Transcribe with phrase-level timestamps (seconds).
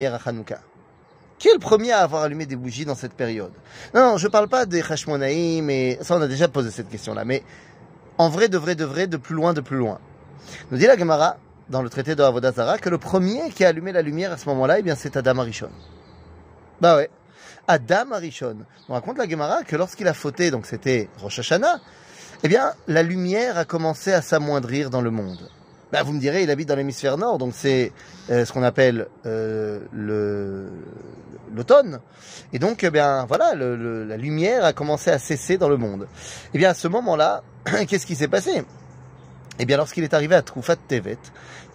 [0.00, 3.50] Qui est le premier à avoir allumé des bougies dans cette période?
[3.92, 7.24] Non, non, je parle pas des Hashmonaïm, mais ça on a déjà posé cette question-là.
[7.24, 7.42] Mais
[8.16, 9.98] en vrai, de vrai, de vrai, de plus loin, de plus loin.
[10.70, 11.38] Nous dit la Gemara,
[11.68, 14.48] dans le traité de Avodazara, que le premier qui a allumé la lumière à ce
[14.50, 15.70] moment-là, eh bien, c'est Adam Arishon.
[16.80, 17.10] Bah ouais.
[17.66, 18.58] Adam Arishon.
[18.88, 21.80] On raconte la Gemara que lorsqu'il a fauté, donc c'était Rosh Hashanah,
[22.44, 25.50] eh bien, la lumière a commencé à s'amoindrir dans le monde.
[25.92, 27.92] Bah, vous me direz, il habite dans l'hémisphère nord, donc c'est
[28.30, 30.68] euh, ce qu'on appelle euh, le
[31.54, 32.00] l'automne.
[32.52, 36.06] Et donc, eh bien, voilà, le, la lumière a commencé à cesser dans le monde.
[36.52, 37.42] Eh bien, à ce moment-là,
[37.88, 38.64] qu'est-ce qui s'est passé?
[39.58, 41.18] Eh bien, lorsqu'il est arrivé à Troufat Tevet,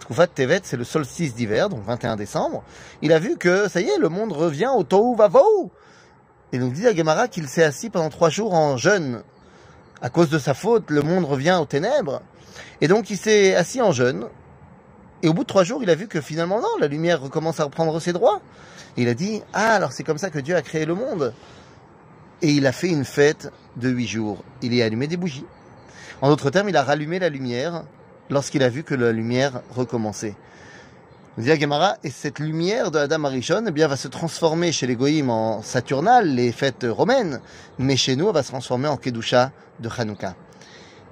[0.00, 2.62] Troufat Tevet, c'est le solstice d'hiver, donc 21 décembre,
[3.02, 5.16] il a vu que, ça y est, le monde revient au Tohu.
[6.52, 9.22] Et donc, dit à Gemara qu'il s'est assis pendant trois jours en jeûne.
[10.00, 12.22] À cause de sa faute, le monde revient aux ténèbres.
[12.80, 14.26] Et donc il s'est assis en jeûne.
[15.22, 17.58] Et au bout de trois jours, il a vu que finalement, non, la lumière recommence
[17.58, 18.40] à reprendre ses droits.
[18.96, 21.32] Il a dit, ah, alors c'est comme ça que Dieu a créé le monde.
[22.42, 24.44] Et il a fait une fête de huit jours.
[24.60, 25.46] Il y a allumé des bougies.
[26.20, 27.84] En d'autres termes, il a rallumé la lumière
[28.30, 30.34] lorsqu'il a vu que la lumière recommençait.
[31.36, 34.94] Dit Gemara, et cette lumière de Adam Arishon, eh bien, va se transformer chez les
[34.94, 37.40] Goïms en Saturnal, les fêtes romaines,
[37.78, 40.36] mais chez nous, elle va se transformer en Kedusha de Hanouka.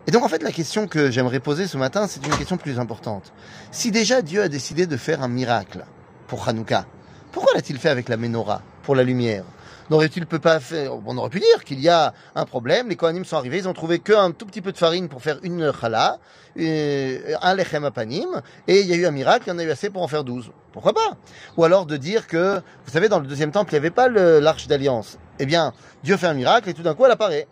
[0.07, 2.79] Et donc en fait la question que j'aimerais poser ce matin, c'est une question plus
[2.79, 3.33] importante.
[3.71, 5.85] Si déjà Dieu a décidé de faire un miracle
[6.27, 6.87] pour Hanouka,
[7.31, 9.45] pourquoi l'a-t-il fait avec la menorah, pour la lumière?
[9.91, 12.89] N'aurait-il pas fait On aurait pu dire qu'il y a un problème.
[12.89, 15.39] Les Kohanim sont arrivés, ils ont trouvé qu'un tout petit peu de farine pour faire
[15.43, 16.19] une challah,
[16.57, 19.71] un lechem apanim, et il y a eu un miracle, il y en a eu
[19.71, 20.51] assez pour en faire douze.
[20.73, 21.17] Pourquoi pas?
[21.57, 24.09] Ou alors de dire que, vous savez, dans le deuxième temple, il n'y avait pas
[24.09, 25.19] l'arche d'alliance.
[25.39, 27.47] Eh bien, Dieu fait un miracle et tout d'un coup, elle apparaît.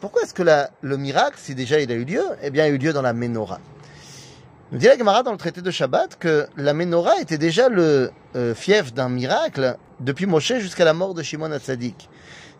[0.00, 2.78] Pourquoi est-ce que le miracle, si déjà il a eu lieu, eh bien, a eu
[2.78, 3.60] lieu dans la menorah?
[4.70, 8.12] Nous dit la Gemara dans le traité de Shabbat que la menorah était déjà le
[8.36, 12.08] euh, fief d'un miracle depuis Moshe jusqu'à la mort de Shimon Hatzadik.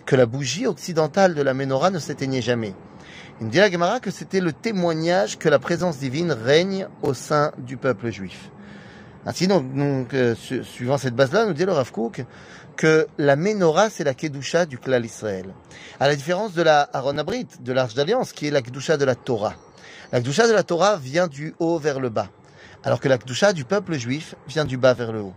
[0.05, 2.75] Que la bougie occidentale de la menorah ne s'éteignait jamais.
[3.41, 7.15] Il nous dit la Gemara que c'était le témoignage que la présence divine règne au
[7.15, 8.51] sein du peuple juif.
[9.27, 9.67] Ainsi, donc,
[10.15, 12.25] euh, suivant cette base-là, nous dit le Rav Kook
[12.79, 15.53] que la menorah, c'est la kedusha du clan Israël.
[15.99, 19.05] À la différence de la Aaron Abrit, de l'Arche d'Alliance, qui est la kedusha de
[19.05, 19.55] la Torah.
[20.13, 22.29] La kedusha de la Torah vient du haut vers le bas,
[22.85, 25.35] alors que la kedusha du peuple juif vient du bas vers le haut.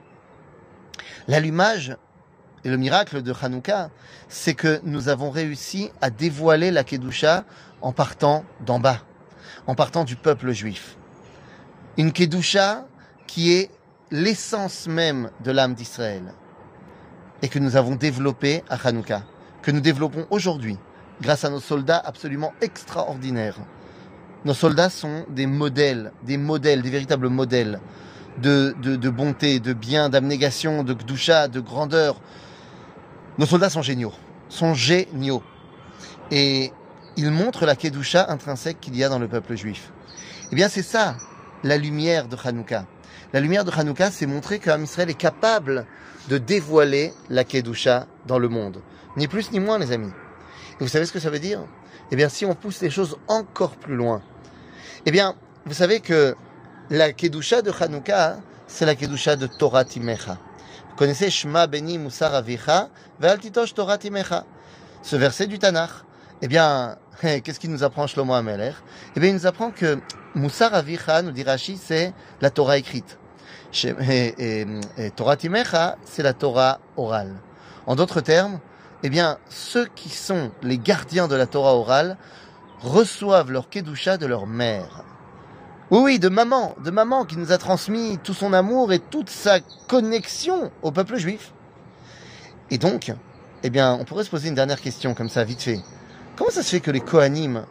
[1.27, 1.97] L'allumage
[2.63, 3.89] et le miracle de Hanouka,
[4.29, 7.43] c'est que nous avons réussi à dévoiler la kedusha
[7.81, 9.01] en partant d'en bas,
[9.65, 10.95] en partant du peuple juif.
[11.97, 12.85] Une kedusha
[13.25, 13.71] qui est
[14.11, 16.35] l'essence même de l'âme d'Israël
[17.41, 19.23] et que nous avons développé à Hanouka,
[19.61, 20.77] que nous développons aujourd'hui
[21.21, 23.57] grâce à nos soldats absolument extraordinaires.
[24.45, 27.79] Nos soldats sont des modèles, des modèles, des véritables modèles
[28.41, 32.19] de, de, bonté, de bien, d'abnégation, de gdoucha, de grandeur.
[33.37, 34.13] Nos soldats sont géniaux,
[34.49, 35.43] sont géniaux.
[36.31, 36.71] Et
[37.17, 39.91] ils montrent la kedusha intrinsèque qu'il y a dans le peuple juif.
[40.51, 41.15] Eh bien, c'est ça,
[41.63, 42.85] la lumière de Hanouka.
[43.33, 45.85] La lumière de Hanouka, c'est montrer qu'un Israël est capable
[46.29, 48.81] de dévoiler la Kedusha dans le monde.
[49.17, 50.11] Ni plus ni moins, les amis.
[50.79, 51.61] Et vous savez ce que ça veut dire?
[52.11, 54.21] Eh bien, si on pousse les choses encore plus loin,
[55.05, 56.35] eh bien, vous savez que
[56.89, 58.37] la Kedusha de Hanouka,
[58.67, 60.37] c'est la Kedusha de Torah Timecha.
[60.89, 62.89] Vous connaissez Shema Beni Musar Avicha,
[63.73, 64.45] Torah Timecha.
[65.03, 65.91] Ce verset du Tanakh.
[66.43, 68.71] Eh bien, qu'est-ce qu'il nous apprend Shlomo Ameler?
[69.15, 69.99] Eh bien, il nous apprend que
[70.33, 73.19] Musar Avicha, nous dit Rashi, c'est la Torah écrite.
[75.15, 77.35] Torah Timecha, c'est la Torah orale.
[77.85, 78.59] En d'autres termes,
[79.03, 82.17] eh bien, ceux qui sont les gardiens de la Torah orale
[82.81, 85.03] reçoivent leur kedusha de leur mère.
[85.91, 89.29] Oui, oui, de maman, de maman qui nous a transmis tout son amour et toute
[89.29, 91.53] sa connexion au peuple juif.
[92.71, 93.11] Et donc,
[93.61, 95.81] eh bien, on pourrait se poser une dernière question comme ça, vite fait.
[96.35, 97.65] Comment ça se fait que les Kohanim,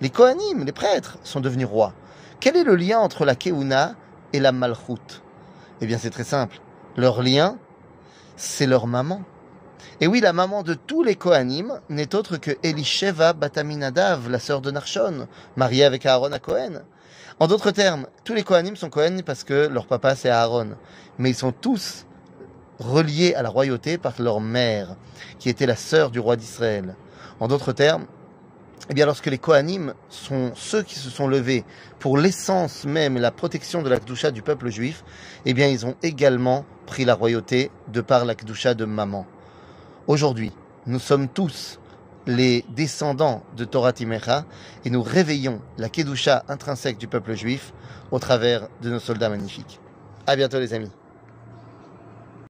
[0.00, 1.94] les Kohanim, les prêtres, sont devenus rois?
[2.38, 3.94] Quel est le lien entre la Keuna
[4.32, 5.22] et la Malchut?
[5.80, 6.60] Eh bien, c'est très simple.
[6.96, 7.58] Leur lien,
[8.36, 9.22] c'est leur maman.
[10.00, 14.60] Et oui, la maman de tous les Kohanim n'est autre que Elisheva Bataminadav, la sœur
[14.60, 15.26] de Narshon,
[15.56, 16.82] mariée avec Aaron à Cohen.
[17.40, 20.76] En d'autres termes, tous les Kohanim sont Cohen parce que leur papa c'est Aaron.
[21.18, 22.06] Mais ils sont tous
[22.78, 24.96] reliés à la royauté par leur mère,
[25.38, 26.94] qui était la sœur du roi d'Israël.
[27.40, 28.06] En d'autres termes,
[28.90, 31.64] eh bien, lorsque les Kohanim sont ceux qui se sont levés
[31.98, 35.04] pour l'essence même et la protection de la Kdusha du peuple juif,
[35.46, 39.26] eh bien, ils ont également pris la royauté de par la Kdusha de maman.
[40.08, 40.52] Aujourd'hui,
[40.86, 41.78] nous sommes tous
[42.26, 44.44] les descendants de Torah Timecha
[44.84, 47.72] et nous réveillons la Kedusha intrinsèque du peuple juif
[48.10, 49.80] au travers de nos soldats magnifiques.
[50.26, 50.90] À bientôt les amis.